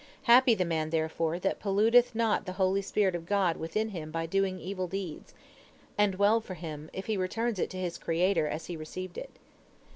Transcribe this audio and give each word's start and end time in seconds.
Happy 0.23 0.55
the 0.55 0.65
man, 0.65 0.89
therefore, 0.89 1.37
that 1.37 1.59
polluteth 1.59 2.15
not 2.15 2.47
the 2.47 2.53
holy 2.53 2.81
spirit 2.81 3.13
of 3.13 3.27
God 3.27 3.55
within 3.57 3.89
him 3.89 4.09
by 4.09 4.25
doing 4.25 4.57
evil 4.59 4.87
deeds, 4.87 5.35
and 5.95 6.15
well 6.15 6.41
for 6.41 6.55
him 6.55 6.89
if 6.91 7.05
he 7.05 7.15
returns 7.17 7.59
it 7.59 7.69
to 7.69 7.77
his 7.77 7.99
Creator 7.99 8.47
as 8.47 8.65
he 8.65 8.75
received 8.75 9.15
it." 9.15 9.29